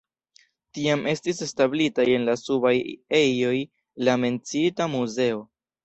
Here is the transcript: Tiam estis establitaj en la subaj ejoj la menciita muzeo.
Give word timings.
Tiam 0.77 1.03
estis 1.11 1.41
establitaj 1.47 2.07
en 2.15 2.27
la 2.31 2.37
subaj 2.45 2.75
ejoj 3.23 3.55
la 4.09 4.21
menciita 4.27 4.93
muzeo. 5.01 5.51